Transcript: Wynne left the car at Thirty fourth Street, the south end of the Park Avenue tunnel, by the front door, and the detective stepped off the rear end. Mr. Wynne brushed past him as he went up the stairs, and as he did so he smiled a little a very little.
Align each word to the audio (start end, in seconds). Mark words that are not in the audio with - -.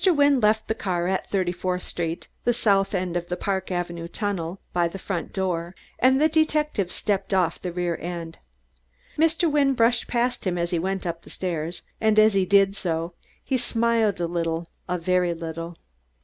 Wynne 0.03 0.39
left 0.39 0.67
the 0.67 0.73
car 0.73 1.07
at 1.07 1.29
Thirty 1.29 1.51
fourth 1.51 1.83
Street, 1.83 2.27
the 2.43 2.53
south 2.55 2.95
end 2.95 3.15
of 3.15 3.27
the 3.27 3.37
Park 3.37 3.69
Avenue 3.69 4.07
tunnel, 4.07 4.59
by 4.73 4.87
the 4.87 4.97
front 4.97 5.31
door, 5.31 5.75
and 5.99 6.19
the 6.19 6.27
detective 6.27 6.91
stepped 6.91 7.35
off 7.35 7.61
the 7.61 7.71
rear 7.71 7.95
end. 7.97 8.39
Mr. 9.15 9.47
Wynne 9.51 9.75
brushed 9.75 10.07
past 10.07 10.47
him 10.47 10.57
as 10.57 10.71
he 10.71 10.79
went 10.79 11.05
up 11.05 11.21
the 11.21 11.29
stairs, 11.29 11.83
and 12.01 12.17
as 12.17 12.33
he 12.33 12.47
did 12.47 12.75
so 12.75 13.13
he 13.43 13.57
smiled 13.57 14.19
a 14.19 14.25
little 14.25 14.71
a 14.89 14.97
very 14.97 15.35
little. 15.35 15.77